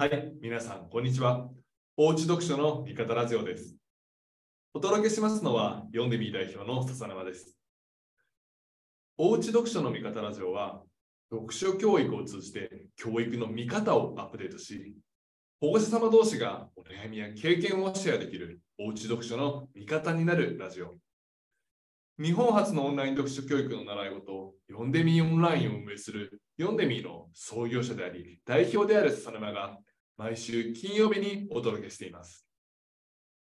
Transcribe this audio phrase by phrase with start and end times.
[0.00, 1.48] はい、皆さん、こんにちは。
[1.96, 3.74] おうち読書の味方ラジオです。
[4.72, 7.58] お届けしますのは、読んでみ代表の笹沼です。
[9.16, 10.84] おうち読書の味方ラジオは、
[11.32, 14.94] 読書教育を通じて教育の見方をアップデートし、
[15.60, 20.94] 保護者様同士がお悩みや経験をシェアできるおうち読書の味方になるラジオ。
[22.22, 29.76] 日本初のオンライン読書教育の習い事、読んでみオンラインを運営する読んでみの創業者であり、代表である笹沼が
[30.18, 32.44] 毎週金曜日にお届けしています。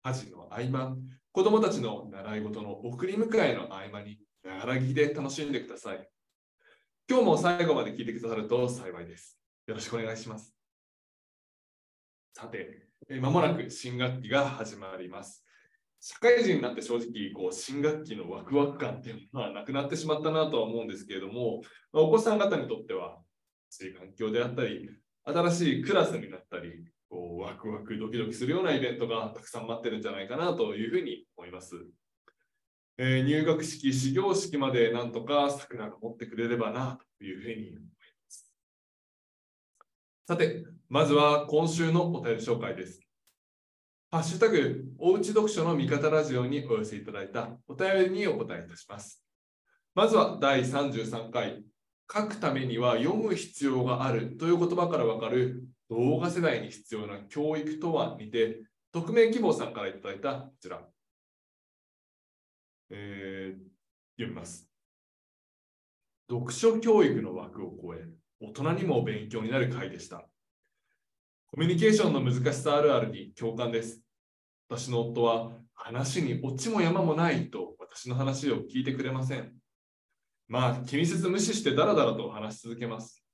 [0.04, 0.94] 家事の合間、
[1.32, 6.06] 子供たちの習い事の送り迎えの合間に、ながら聞きで楽しんでください。
[7.08, 9.40] 今日も最後まで聞いてくださると幸いです。
[9.66, 10.54] よろしくお願いします。
[12.34, 12.88] さて、
[13.22, 15.46] まもなく新学期が始まります。
[15.98, 21.62] 社会人になって正直こう新学期のワクワク感っていうのはなくなってしまったなとは思うんですけれども、
[21.94, 23.16] まお子さん方にとっては、
[23.80, 24.90] い環境であったり、
[25.26, 31.74] 新しいクラスになったり、こうワクワクドキドキするようなイベントがたくさん待ってるんじゃないかなというふうに思います。
[32.98, 37.90] えー入学式、始業式までなんとか桜が持ってくれればなというふうに思いま
[38.28, 38.52] す。
[40.28, 43.00] さて、まずは今週のお便り紹介です。
[44.12, 49.22] ハッシュタグ、おうち読書の味方ラジオにお寄せいただいたお便りにお答えいたします。
[49.94, 51.64] まずは第33回、
[52.12, 58.60] 書くためには読む必要があるという言葉からわかる動画世代に必要な教育とはにて、
[58.92, 60.82] 匿名希望さんからいただいたこちら。
[62.90, 63.76] えー
[64.18, 64.66] 読みます。
[66.28, 68.08] 読書教育の枠を超え、
[68.40, 70.26] 大人にも勉強になる回でした。
[71.48, 74.00] コミュニケーションの難しさあるあるに共感です。
[74.68, 79.52] 私の夫は話にオチも山もないと私の話を聞いてくれません。
[80.48, 83.24] まあ気にせず無視してダラダラと話し続けます。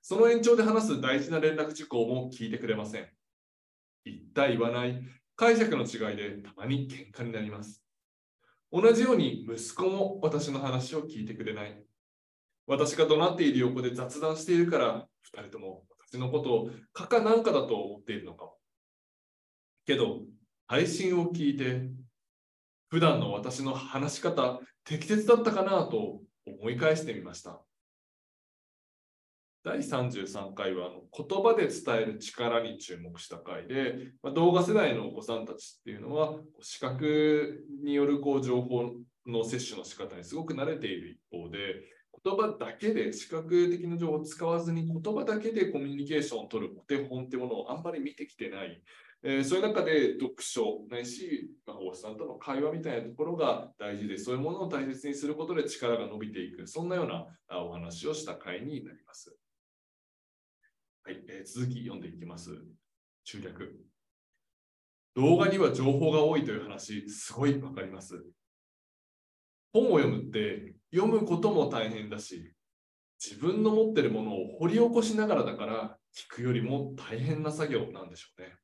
[0.00, 3.08] その延長で話す大事な連絡事項も聞いてくれません。
[4.04, 5.00] 言った言わない
[5.36, 7.82] 解釈の違いでたまに喧嘩になります。
[8.72, 11.84] 同じように息子も私の話を聞いてくれない。
[12.66, 18.56] 私が怒鳴っている横で雑談しているから、二人とも私のことをかかなんかだと思っているのかも。
[19.84, 20.22] けど、
[20.66, 21.90] 配信を聞いて、
[22.88, 27.60] 普段の私の話し方、適切だったかなと思い返してみました。
[29.64, 38.94] 第33回はあの言葉で伝える力に注目した回で、まあ、動画世代のお子さんたちっていうのは視覚によるこう情報
[39.24, 41.58] の摂取の仕方にすごく慣れている一方で
[42.24, 48.82] 言葉だけで視覚的な情報を使わずに言葉だけでコミュニケーションを取るお手本っていうものをあんまり見てきてない。
[49.24, 57.26] えーそういう中で読書ないし、まあ、お子さんとの会話みたいなところが大事で、そういうものを大切にすることで力が伸びていく、そんなような
[57.60, 59.36] お話をした回になります。
[61.04, 62.50] はい、えー続き読んでいきます。
[63.24, 63.76] 中略。
[65.14, 68.24] 動画には情報が多いという話、すごいわかります。
[69.72, 72.52] 本を読むって読むことも大変だし、
[73.24, 78.56] 自分の持ってるものを掘り起こしながらだから、聞くよりも大変な作業なんでしょうね。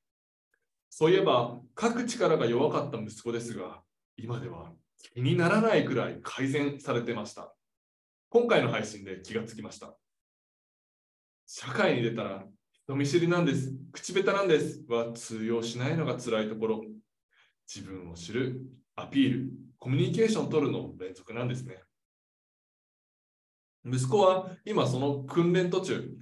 [0.99, 3.85] そういえば、書く力が弱かった息子ですが、
[4.17, 4.73] 今では
[5.15, 7.55] 気にならないくらい改善されてました。
[8.31, 9.97] 今回の配信で気がつきました。
[11.47, 12.45] 社会に出たら
[12.83, 16.83] 人見知りなんです、口下手なんですは通用しないのが辛いところ。
[17.73, 18.61] 自分を知る、
[18.97, 21.81] アピール、コミュニケーションを取るの連続なんですね。
[23.87, 26.18] 息子は今その訓練途中、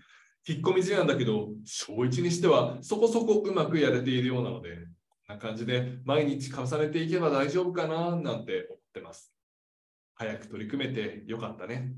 [0.49, 4.77] 引っ込み思案だけど、小1にしてはそこそこうまくやれているようなので、
[5.27, 9.33] こんな感じで毎日重ねていけば大丈夫かななんて思ってます。
[10.15, 11.93] 早く取り組めてよかったね。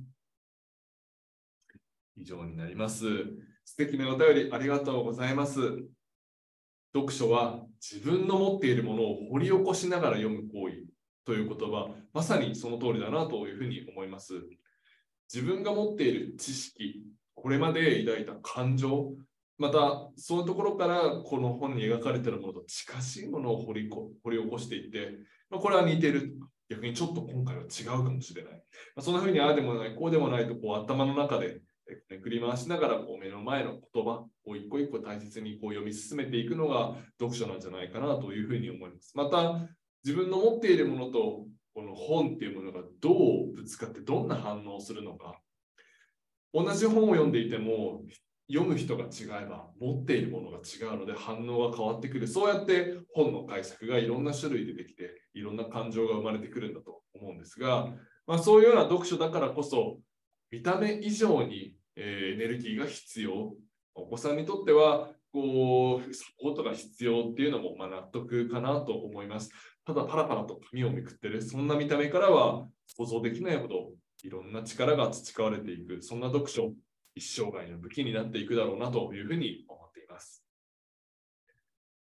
[2.16, 3.04] 以上になります。
[3.64, 5.60] 素敵なお便りありがとうございます。
[6.94, 10.86] 読書は自分の持っているものを掘り起こしながら読む行為
[11.26, 14.32] という言葉、まさにその通りだなというふうに思います。
[15.32, 17.02] 自分が持っている知識、
[17.42, 19.12] これまで抱いた感情、
[19.58, 25.18] またそういうところからこの本に描かれているものと近しいものを掘りこ掘り起こしていって、
[25.50, 26.34] まあ、これは似ている。
[26.70, 28.52] 逆にちょっと今回は違うかもしれない。
[28.52, 28.60] ま
[28.96, 31.62] あ、そんなふうにああでもない、こうでもないとこう頭の中で
[32.10, 39.16] めくり回しながらこう目の前の言葉を一個一個大切にこう読み進めていくのが読書なんじゃないかなというふうに思います。
[39.16, 39.66] また
[40.04, 45.40] 自分の持っているものとこの本っていうものがどうぶつかってどんな反応をするのか。
[46.52, 48.02] 同じ本を読んでいても
[48.50, 52.26] 読む人が違えば持っているものが違うので反応が変わってくる。
[52.26, 57.88] そうやって本の解釈がいろんな種類でできていろんな感情が生まれてくるんだと思うんですが、
[58.26, 59.98] まあ、そういうような読書だからこそ
[60.50, 63.54] 見た目以上に、えーエネルギーが必要。
[63.94, 69.50] お子さんにとってはこうサポートが必要っていうのもまあ納得かなと思います。
[69.84, 73.90] ただパラパラと紙をめくってる、そんな見た目からは想像できないほど
[74.22, 76.72] いろんな力が培われていく、そんな読書、
[77.14, 80.44] 一生涯の武器になっていくだろうなというふうに思っています。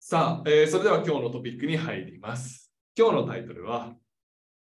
[0.00, 2.72] さあ、えー、それでは今日のトピックに入ります。
[2.96, 3.94] 今日のタイトルは、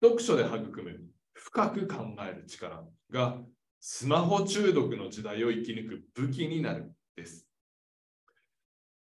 [0.03, 1.01] 読書で育む
[1.35, 3.39] 深く考える力が
[3.81, 7.49] スマホ中毒の時代を生き抜く武器になるです。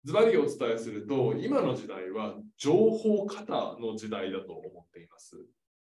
[0.04, 5.36] ズバリお伝えすると、今の時代は情報過多の時代だと思っています。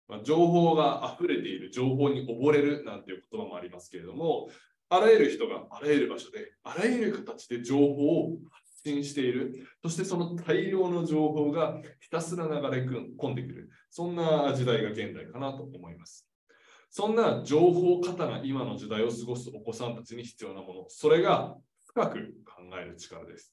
[0.08, 4.48] まあ、情報が溢れている、情報に溺れるなんていう言葉もありますけれども、
[4.90, 9.66] あらゆる人があらゆる場所で、あらゆる形で情報を発信している。
[9.82, 12.86] そしてその大量の情報がひたすら流れ
[13.18, 13.70] 込んでくる。
[13.90, 16.28] そんな時代が現代かなと思います。
[16.90, 21.56] そんな情報過多な今の時代を過ごすお子さんたちに必要なもの、それが
[21.86, 23.52] 深く考える力です。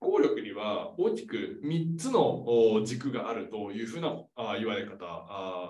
[0.00, 4.10] 思考力には大きく3つの軸があるというふうな
[4.58, 4.96] 言われ方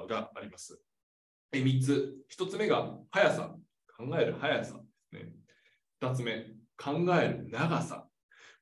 [0.08, 0.82] があります。
[1.52, 2.16] 3つ。
[2.36, 3.54] 1つ目が速さ。
[3.96, 5.32] 考える速さですね。
[6.00, 6.46] 2つ目、
[6.76, 8.08] 考える長さ。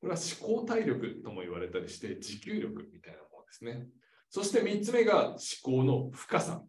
[0.01, 3.87] これは思考体力とも言われたりして、持久力みたいなものですね。
[4.29, 6.63] そして3つ目が思考の深さ。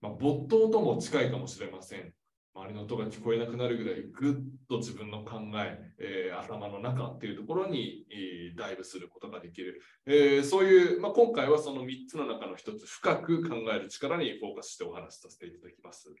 [0.00, 2.14] まあ、没頭とも近いかもしれません。
[2.58, 4.34] 周りの音が聞こえなくなるぐらいぐっ
[4.68, 16.12] と自分の考ええー、頭の中っていうところに、えー、ダイブすることができる、えー、そういう、まあ、今回はその3つの中の1つ深く考える力にフォーカスしてお話しさせていただきます。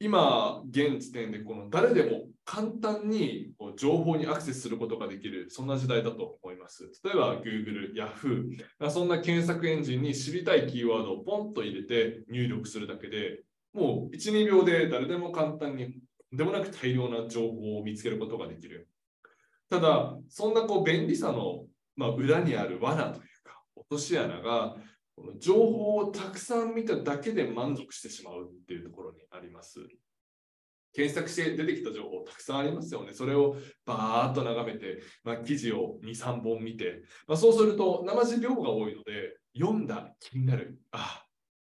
[0.00, 6.90] 今現時点でこの誰でも簡単にこう情報にアクセスすることができるそんな時代だと思います。
[7.04, 15.96] 例えば Google、Yahoo そんな検索エンジンに知りたいキーワードをポンと入れて入力するだけでもう1、2秒で誰でも簡単に、
[16.32, 18.88] でもなく大量な情報を見つけることができる。
[19.68, 21.66] ただ、そんなこう便利さの、
[21.96, 24.76] まあ、裏にある罠というか、落とし穴が、
[25.16, 29.80] この情報をたくさん見ただけで満足してしまうっていうところにあります。
[30.92, 33.12] 検索して出てきた情報たくさんありますよね。
[33.12, 40.78] それをバーッと眺めて、まあ、記事を2、3本見て、まあ、そうすると、生地量が多いので、読んだ気になる。
[40.92, 41.23] あ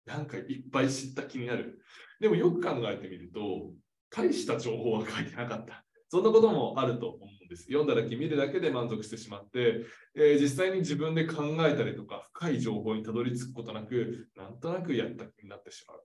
[0.06, 1.80] なんかいっぱい知った気になる。
[2.20, 3.72] でもよく考えてみると、
[4.10, 5.84] 大した情報は書いてなかった。
[6.08, 7.64] そんなこともあると思うんです。
[7.64, 9.84] 読んだだけ見るだけで満足してしまって、
[10.14, 16.04] えー、実際に自分で考えたりとか深い情報にたどり着くことなく、なんとなくやった気になってしまう。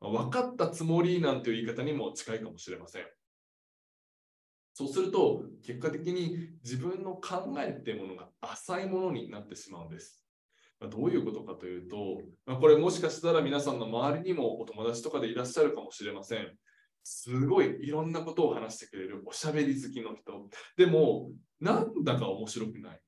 [0.00, 3.04] まあ、分かったつもりなんていう言い方にも近いかもしれません。
[4.72, 10.23] そうすると、結果的に自分の考えっていうものが浅いものになってしまうんです。
[10.88, 16.48] どういうことかというと、まあ、これもしかしたら皆さんの周りにもお友達とかでいらっしゃるかもしれません。
[17.02, 20.48] すごいいろんなことを話してくれるおしゃべり好きの人。
[20.76, 23.00] でも、なんだか面白くない。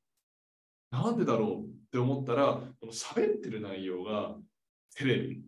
[0.90, 1.69] なんでだろう？
[1.69, 4.37] って思ったら、この喋ってる内容が
[4.94, 5.43] テレビ、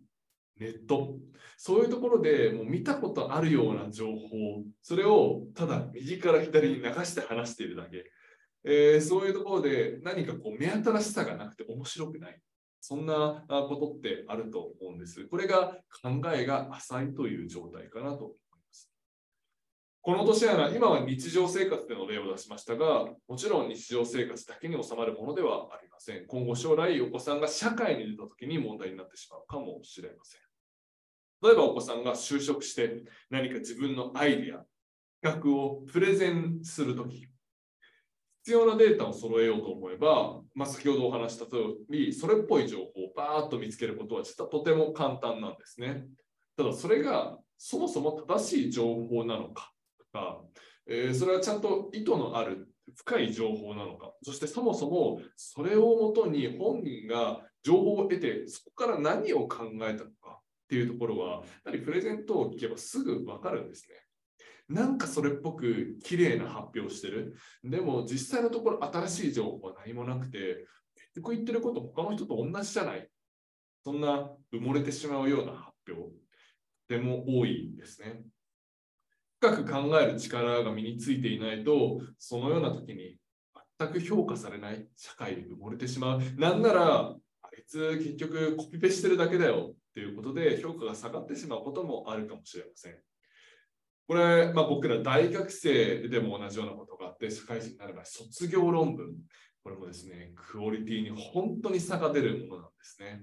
[0.59, 1.17] ネット、
[1.57, 8.11] そういうところでもう見たことあるような情報、それをただ右から左に流して話しているだけ。
[8.63, 12.39] えー、そういうところで何かこう目新しさがなくて面白くない。
[12.81, 15.25] そんなことってあると思うんです。
[15.25, 18.89] これが考えが浅いという状態かなと思います。
[20.01, 26.25] この年穴、今は日常生活での例を出しましたが、もちろん日常生活だけに収まるものではありません。
[26.25, 30.41] 今後将来お子さんが社会に出た時に問題になってしまうかもしれません。
[31.41, 34.65] 例えばお子さんが就職して何か自分のアイディア、
[35.21, 37.27] 企画をプレゼンするとき、
[38.43, 41.57] 必要なデータを揃えようと思えば、まあ、先ほどお話した通
[41.89, 46.05] り、それっぽい情報をバーッと見つけることは実はとても簡単なんですね。
[46.57, 50.41] ただ、それがそもそも正しい情報なのかとか、
[50.87, 63.95] えー、それはちゃんと意図のある深い情報なのか、そしてそもそもそれをもとに本人が情報を得て、そこから何を考えたのかっていうところは、やはりプレゼントを聞けばすぐ分かるんですね。
[64.69, 67.35] なんかそれっぽく綺麗な発表してる。
[67.63, 73.09] でも実際のところ新しい情報は何もなくて、結局言ってること他の人と同じじゃない。
[73.83, 76.13] そんな埋もれてしまうような発表、
[76.87, 78.21] でも多いんですね。
[79.41, 83.17] 深く考える力が身についていないと、そのような時に
[83.79, 86.21] 全く評価されない社会に埋もれてしまう。
[86.37, 93.08] なんなら、あいつ結局コピペしてるだけだよっていうことで評価が下がってしまうこともあるかもしれません。
[94.09, 99.13] これ、まあ、僕ら大学生でも同じようなことがあって、社会人になれば卒業論文、
[99.63, 103.21] これもですね、クオリティに本当に差が出るものなんですね。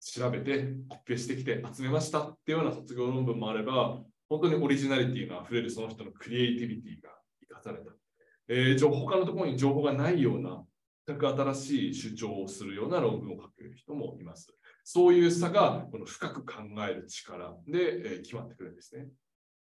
[0.00, 7.10] 調べて、コピペしてきて集めましたっていうような卒業論文もあれば、本当にオリジナリティが溢れるその人のクリエイティビティが
[7.48, 7.92] 生かされた。
[8.48, 10.64] えー、他のところに情報がないような、
[11.06, 14.52] 全く新しい主張をするような論文を書く人もいます。
[14.82, 16.54] そういう差がこの深く考
[16.88, 19.06] える力で、えー、決まってくるんですね。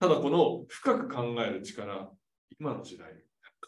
[0.01, 2.09] ただこの深く考える力、
[2.59, 3.13] 今の時代、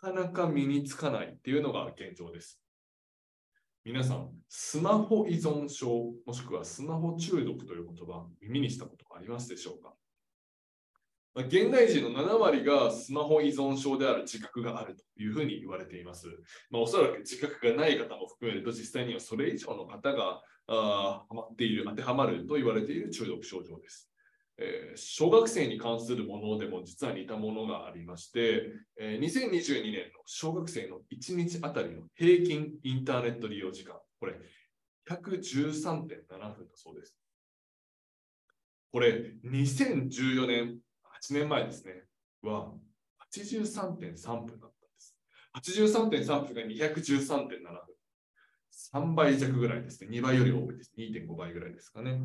[0.04, 2.60] なかなか身につかないっていうのが現状です。
[3.86, 9.94] 皆さん、スマホ依存症、もしくはスマホ中毒という言葉、耳にしたことありますでしょうか？
[11.36, 16.30] 現代人の7割がスマホ依存症である自覚があるというふうに言われています。
[16.72, 24.10] まあ、おそらく自覚がない方も含めると、実際にはそれ以上の方があはまっている、当てはまると言われている中毒症状です。
[24.58, 34.36] えー、小学生に関するものでも実は似たものがありまして、えー、2022年の小学生の1日あたりの平均インターネット利用時間、これ
[35.10, 36.18] 113.7分だ
[36.76, 37.16] そうです。
[38.92, 40.78] これ2014年
[41.24, 42.04] 8年前ですね、
[42.44, 42.72] は
[43.36, 45.16] 83.3分だったんです。
[45.56, 47.94] 83.3分が213.7分。
[48.94, 50.10] 3倍弱ぐらいですね。
[50.12, 50.92] 2倍より多いです。
[50.98, 52.20] 2.5倍ぐらいですかね。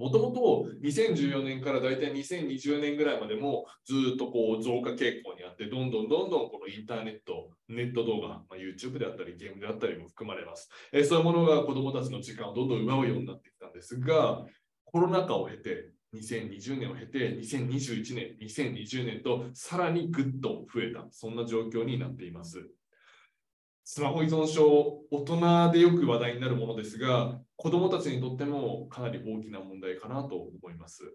[0.00, 10.70] もともと2014年からだいたい2020年ぐらいまでもずっとこう増加傾向にあって、どんどんどんどんこのインターネット、ネット動画、まあ、YouTube であったりゲームであったりも含まれます。
[10.90, 14.46] えー、そういうものが子どもたちの時間をどんどん奪うようになってきたんですが、
[14.86, 22.70] コロナ禍を経て、2020年を経て、2021年、2020年とさらにぐっと増えた、そんな状況になっています。
[23.92, 31.12] スマホ依存症、大人でよく話題になるものですが、子どもたちにとってもかなり大きな問題かなと思います。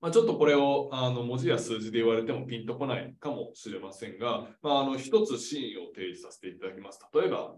[0.00, 6.98] まあ、ちょっとこれをあの文字や数字で言われてもピンとこないかもしれませんが、まあ、あの一つシーンを提示させていただきます。
[7.14, 7.54] 例えば、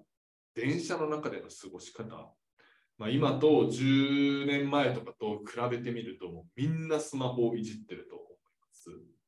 [0.55, 2.05] 電車の中での過ごし方、
[2.99, 8.29] まあ、今と10年前とかと比べてみると、みんなスマホをいじってると思い
[8.61, 9.20] ます。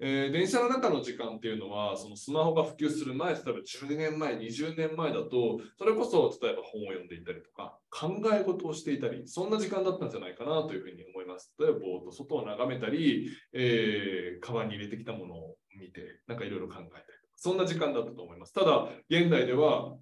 [0.00, 11.54] えー、電車の中の時間っていうのは、そのスマホが普及する前、例えば10年前、20年前だと、それこそ例えば本を読んでいたりとか、考え事をしていたり、そんな時間だったんじゃないかなというふうに思います。
[11.58, 17.02] 例えば、ぼーっと外を眺めたり、えー、カバンに入れてきたものを見て、なんかいろいろ考えたりとか、
[17.36, 18.52] そんな時間だったと思います。
[18.54, 19.96] ただ、現代では、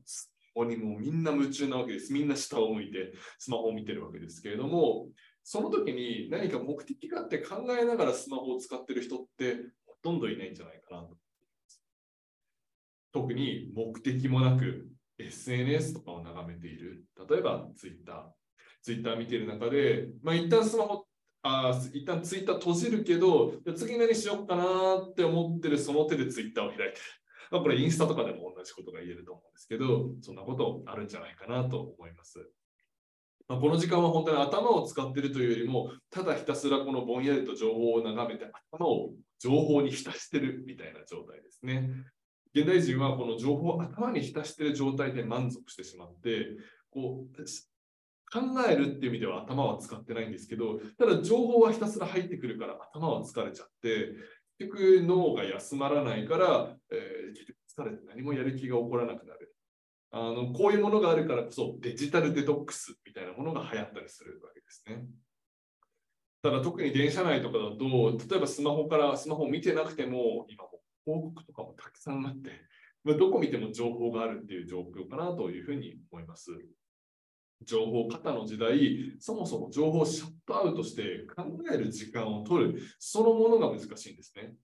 [0.54, 2.12] ここにもみんな夢中なわけです。
[2.12, 5.08] みんな下を向いてスマホを見てるわけですけれども、
[5.42, 9.56] その時に何か目的があって考えながらスマホを使ってる人って
[10.02, 11.16] ほとんどんいないんじゃないかなと。
[13.12, 14.88] 特に目的もなく
[15.18, 17.04] SNS とかを眺めている。
[17.28, 18.32] 例えば Twitter。
[18.82, 21.06] Twitter 見てる中で、まあ、一旦スマホ
[21.42, 24.64] あ一旦ツイッター閉じるけど、次何しようかな
[25.10, 26.94] って思ってるその手でツイッターを開いてる。
[27.50, 32.38] まあ、これインスタとかでも同じことが言えると思うんですけど、そんなことあるんじゃないかなと思います。
[33.48, 41.90] まあ、この時間は本当に頭を使っているというよりも、ただひたすらこのぼんやりと情報を眺めて、頭を情報に浸してるみたいな状態ですね。
[42.54, 46.46] 現代人はこの情報を頭に浸してる状態で満足してしまって、
[46.90, 47.44] こう
[48.32, 54.12] 考えるっていう意味では頭は使ってないんですけど、ただ情報はひたすら入ってくるから頭は疲れちゃって、
[54.58, 59.54] 結局脳が休まらないから、えー、結局疲れて何もやる気が起こらなくなる。
[60.12, 65.04] あのこういうものがあるからこそデジタルデトックスみたいなものが流行ったりするわけですね。
[66.42, 72.50] ただ特に電車内とかだと、例えばスマホからスマホを見てなくても、今も広告とかもたくさんあって、
[73.04, 76.50] まあ、どこ見ても情報があるっていう状況かなというふうに思います。
[77.62, 84.54] 情報過多の時代、そもそも情報をシャットアウトして考える時間を取る、そのものが難しいんですね。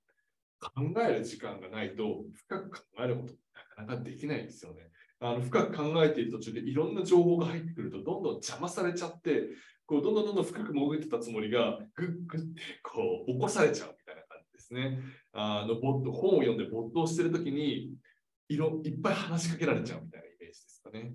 [0.58, 0.70] 考
[1.02, 3.34] える時間がないと深く考えること
[3.78, 4.88] なかなかできないんですよね。
[5.20, 9.48] あの深く考えている途中でいろんな情報が入ってくるとどんどん邪魔されちゃって
[9.86, 15.00] こうどんどんどんどん深く潜ってたつもりがグッグってこう起こされちゃうみたいな感じですね。
[15.32, 17.92] あの本を読んで没頭してる時に
[18.48, 21.12] いろいっぱい話しかけられちゃうみたいなイメージですかね。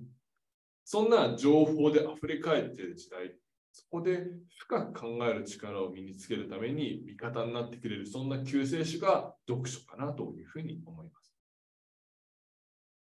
[0.86, 3.34] そんな情報で溢れ返っている時代、
[3.72, 11.34] そこで深く考える力を身につけるために味方になってくれる、そんな救世主が読書かなというふうに思います。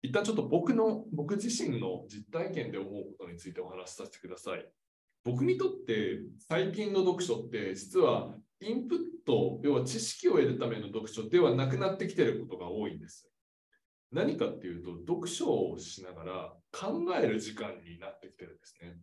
[0.01, 4.67] 一旦ちょっと僕の、僕自身の実体験で思うことについてお話しさせてください。
[5.25, 13.27] 僕にとって最近の読書って実はインプット、要は知識を得るための読書ではなくなってきてることが多いんです。
[14.12, 18.98] 何かっていうと、読書をしながら考える時間になってきてるんですね。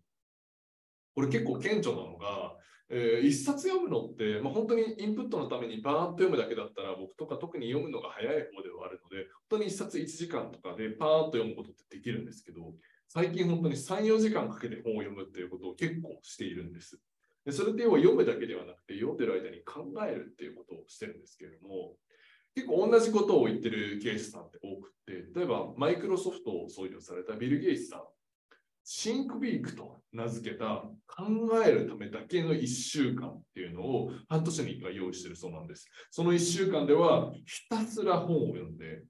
[1.15, 2.57] これ結構顕著なのが、
[2.89, 12.73] えー、一冊読むのって、まあ、本当にインプットのためにバーッと読むだけだったら僕とか特に読むのが早い方ではあるので、本当に一冊1時間とかでパーッと読むことってできるんですけど、
[13.15, 16.99] 最近本当に3、4時間かけて本を読むっていうことを結構しているんです。
[17.45, 21.93] でそれって要は読むだけではなくて、読んでる間に考えるっていうことをしてるんですけれども、
[22.55, 28.01] 結構同じことを言ってるケースさんって多くて、例えばマイクロソフトを創業されたビル・ゲイツさん、
[28.83, 31.27] シンクビークと名付けた考
[31.67, 35.87] えるためだけの1週間っていうのを半年に1回用意してるそうなんです。
[36.11, 39.03] その1週間ではひたすら本を読んで、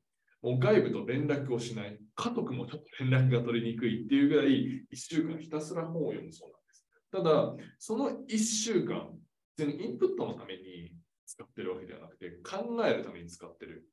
[0.43, 6.87] もう外部と連絡をしない、家族もちょっと連絡が取りにくいっていうぐらい1週間ひたすら本を読むそうなんです。
[7.13, 9.09] ただ、その1週間、
[9.57, 10.93] 全インプットのために
[11.27, 13.87] 使ってるわけではなくて、考えるために使ってる。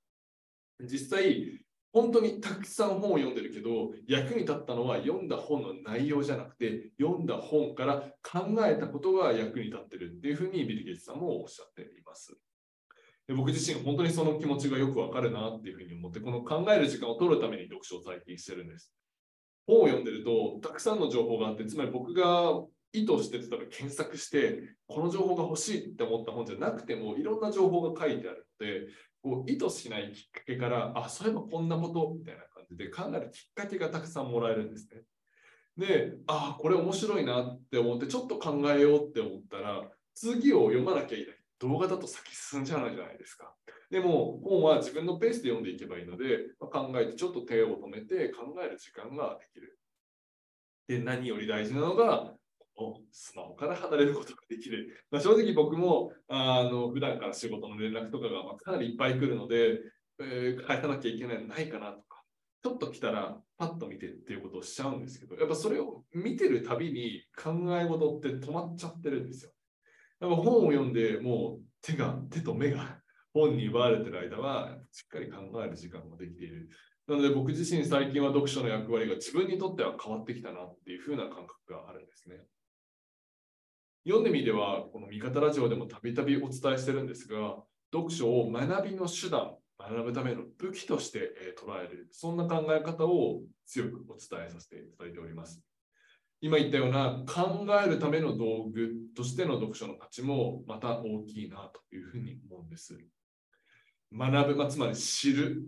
[0.81, 12.37] 実際、本当にたくさん本を読んでるけど、役に立ったのは読んだ本の内容じゃなくて、読んだ本から考えたことが役に立ってるっていうふうにビル・ゲイツさんもおっしゃっています。
[13.29, 18.91] で僕自身、本当にその気持ちがよくわかるなっていうふうに思って、この考える時間を取るために読書を最近してるんです。
[19.67, 22.59] 本を読んでると、たくさんの情報があって、つまり僕が
[22.91, 28.87] 意図して例えば検索して、この情報が欲しいって思った本じゃなくても、いろんな情報が書いてあるので、
[29.21, 35.03] こう意図しないきっかけから、あ、そういえばこんなことみたいな感じで考えるきっかけがたくさんもらえるんですね。
[35.77, 41.38] で、あ、これ面白いなって思って、ちょっと考えようって思ったら、次を読まなきゃいけない。
[41.59, 43.53] 動画だと先進んじゃうじゃないですか。
[43.89, 49.79] でも、本は自分のペースで読んでいけばいいので、まあ、考えてちょっと手を止めて考える時間ができる。
[50.87, 52.33] で、何より大事なのが、
[53.11, 55.05] スマホから離れることができる。
[55.11, 59.79] まあ、正直僕もあの普段から仕事の連絡とかがかなりいっぱい来るので、
[60.19, 62.23] えー、返さなきゃいけないのないかなとか、
[62.63, 69.51] ちょっと来たらパッと見てっていうことをしちゃうんですけど、やっぱそれを見てるたびに考え事って止まっちゃってるんですよ。
[70.19, 72.99] やっぱ本を読んでもう手が、手と目が
[73.33, 76.69] 本に奪われてる間はしっかり考える時間もできている。
[77.07, 82.35] なので僕自身最近は読書の役割が自分にとっては変わってきたなっていう風な感覚があるんですね。
[84.05, 87.57] 読んでみては、この味方ラジオでもたびたびお伝えしてるんですが、
[87.93, 95.61] 読書を学びの手段、学ぶための武器として捉える、そんな考え方を強くお伝えさせていただいております。
[96.41, 102.97] 今言ったような考えるための道具としての読書の価値もまた大きいなというふうに思うんです。
[104.13, 105.61] 学ぶ、まあ、つまり知る、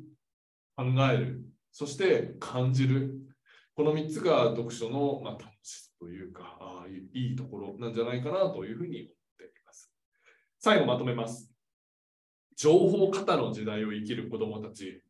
[0.76, 3.14] 考える、そして感じる。
[3.76, 9.92] この3つが読書の、まあ、楽しさというか、あいいところなんじゃないかなというふうに思っています。
[10.60, 11.52] 最後まとめます。
[12.56, 15.02] 情報過多の時代を生きる子どもたち、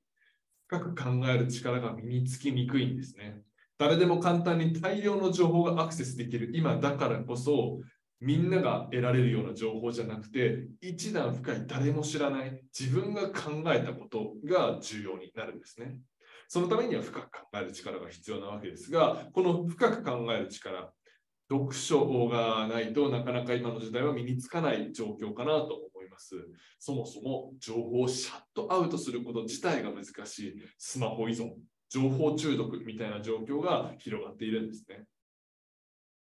[0.67, 3.41] 深く考える力が身につきにくいんですね。
[3.81, 7.79] 誰でも簡単に大量の情報がアクセスできる今だからこそ、
[8.19, 15.97] みんなが得られるような情報じゃなくて、一段深い誰も知らない自分が考えたことが重要になるんですね。
[16.47, 20.93] そのためには深く考える力が必要なわけですが、この深く考える力、
[21.49, 26.35] 読書がないとなかなか今の時代は身につかない状況かなと思います。
[26.77, 31.53] そもそも情報をシャットアウトすること自体が難しいスマホ依存、
[31.91, 35.03] 情報中毒みたいな状況が広がっているんですね。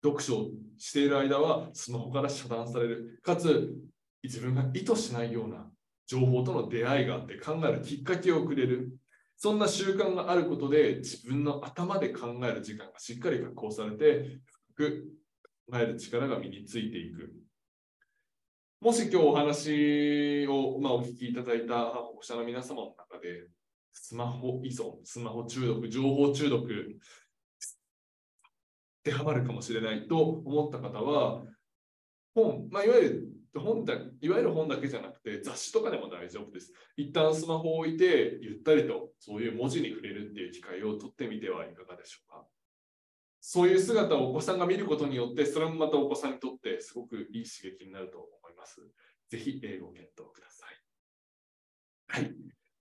[0.04, 3.20] 読書している間はスマホから遮断される。
[3.24, 3.74] かつ
[4.22, 5.66] 自分が意図しないような
[6.08, 8.98] 情報との出会いがあって考えるきっかけをくれる。
[9.38, 14.40] そんな習慣があることで自分の頭で考える時間がしっかり確保されて
[14.76, 15.06] 深く
[15.72, 17.34] 考える力が身についていく。
[18.82, 23.48] もし今日お話を、まあ、お聞きいただいた保護者の皆様の中で
[23.98, 26.68] スマホ依存、スマホ中毒、情報中毒
[29.04, 31.44] 当てはまるかもしれないと思った方は
[32.36, 33.02] 本、まあ、いわゆ
[33.54, 36.74] る本だいわゆる本だけじゃなくて雑誌とかでも大丈夫です。
[36.98, 42.46] 一旦スマホを置いてゆったりとそういう文字に触れるっていう機会を取ってみてはいかがでしょうか。
[43.40, 48.82] そういう姿をお子さんが見ることによってそれもまたお子さんにとってすごくいい刺激になると思います。
[49.30, 50.82] ぜひ英語を検討ください。
[52.08, 52.36] はい、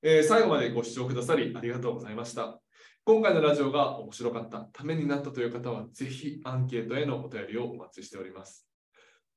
[0.06, 2.60] えー、最後までご視聴くださりありがとうございました。
[3.06, 8.68] 今回のラジオが面白かった、ためになったという方は、ぜひアンケートへのお便りをお待ちしております。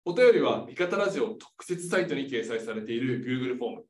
[0.04, 3.86] お便りは、味方ラジオ特設サイトに掲載されている Google フォーム、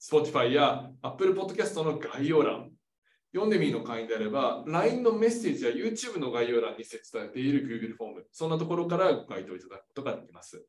[0.00, 2.70] Spotify や Apple Podcast の概要欄、
[3.34, 10.64] ヨンデミーの会員であれば、LINE のメッセージや YouTube の概要欄に設置されている Google フォーム、そんなところからご回答いただくことができます。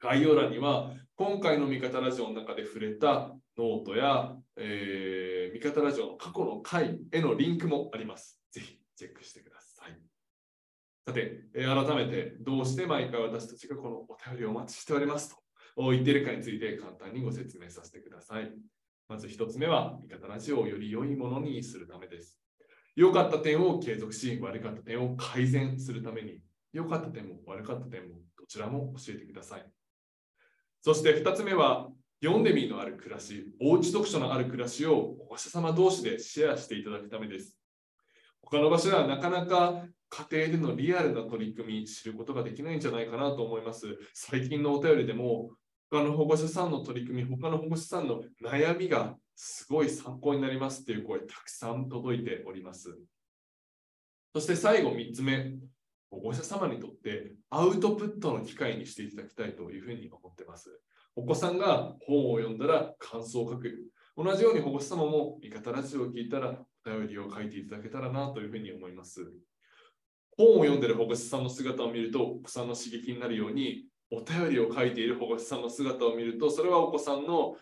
[0.00, 8.40] 概要欄には、今回の味方ラジオの中で触れたノートや、えー、味方ラジオの過去の回へのリンクもあります。
[8.50, 9.96] ぜひチェックしてください。
[11.06, 15.36] さて、え改めてどうして毎回私たちがこのお便りをお待ちしております
[15.76, 18.52] と言っているかについて簡単にご説明させてください。
[19.08, 22.40] まず1つ目は、味方ラジオをより良いものにするためです。
[22.96, 26.40] 良かった点を継続し、悪かった点を改善するために、
[26.72, 29.66] 良かった点も悪かった点もどちらも教えてください。
[30.80, 31.90] そして2つ目は、
[32.24, 37.58] 読んでみのある暮らし、おうち読書のある暮らしを保護者様同士でシェアしていただくためです。
[38.40, 43.98] 他の場所ではなかなか家庭でのリアルな取り組み知ることができないんじゃないかなと思います。
[44.14, 45.50] 最近のお便りでも
[45.90, 52.98] 他の保護者さんの取り組み、他の保護者さんの悩みがすごい参考になりますっていう声たくさん届いております。
[54.32, 55.56] そして最後3つ目、
[56.10, 60.80] 保護者様にとってアウトプットの機会にしていただきたいというふうに思っています。
[61.16, 63.72] お子さんが本を読んだら感想を書く。
[64.16, 69.32] 同じように保護者様も味方ラジオを聞いたらお便りを書いていただけたらなというふうに思います。
[70.36, 77.56] 本を読んでる保護者さんの姿を見るとお子さんの刺激になるようにお便りを書いている保護者さんの姿を見るとそれはお子さんの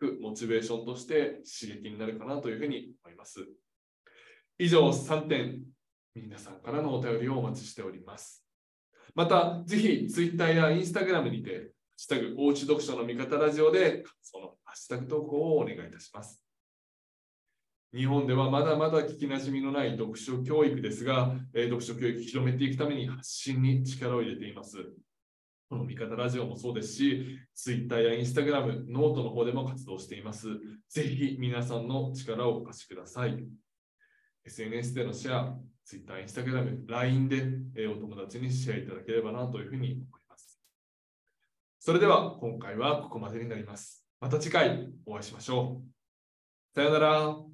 [0.00, 3.46] 書くモチベーションとして刺激になるかなというふうに思います。
[4.58, 5.62] 以上3点
[6.14, 8.46] 皆さんからのお便りをお待ちしております。
[9.16, 16.42] また、ぜひ Twitter や Instagram にてシュタグ、おうち読書の味方ラジオで、そのハッシュタグ投稿をお願いいたします。
[17.94, 24.78] 日本ではまだまだ聞きなじみのない読書教育ですが、えー、読書教育広めていくために発信に力を入れています。
[25.70, 30.48] この味方ラジオもそうですし、Twitter や Instagram、ノートの方でも活動しています。
[30.88, 33.46] ぜひ皆さんの力をお貸しください。
[34.44, 37.44] SNS でのシェア、Twitter、Instagram、LINE で、
[37.76, 40.23] え、お友達にシェアいただければなというふうに思います。
[41.84, 44.06] それでは今回はここまでになります。
[44.18, 46.74] また次回お会いしましょう。
[46.74, 47.53] さようなら。